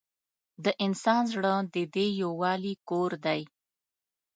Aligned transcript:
د 0.63 0.65
انسان 0.85 1.23
زړه 1.33 1.53
د 1.73 1.75
دې 1.93 2.07
یووالي 2.21 2.73
کور 2.89 3.11
دی. 3.25 3.41